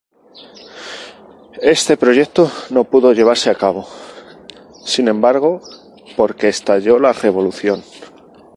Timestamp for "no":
2.71-2.85